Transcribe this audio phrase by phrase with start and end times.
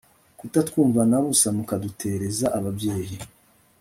[0.39, 3.15] kutatwumva na busa mukadutereza ababyeyi